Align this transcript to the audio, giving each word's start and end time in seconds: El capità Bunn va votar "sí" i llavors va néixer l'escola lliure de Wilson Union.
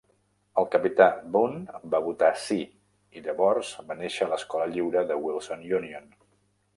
El 0.59 0.67
capità 0.75 1.05
Bunn 1.33 1.67
va 1.95 1.99
votar 2.07 2.29
"sí" 2.45 2.57
i 3.19 3.23
llavors 3.27 3.73
va 3.91 3.99
néixer 3.99 4.29
l'escola 4.31 4.67
lliure 4.73 5.05
de 5.13 5.19
Wilson 5.27 5.63
Union. 5.81 6.09